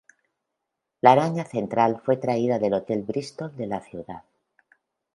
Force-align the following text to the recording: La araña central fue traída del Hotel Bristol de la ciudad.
La 1.01 1.11
araña 1.11 1.45
central 1.45 2.01
fue 2.03 2.17
traída 2.17 2.57
del 2.57 2.73
Hotel 2.73 3.03
Bristol 3.03 3.55
de 3.55 3.67
la 3.67 3.81
ciudad. 3.81 4.23